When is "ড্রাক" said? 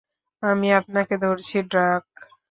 1.71-2.05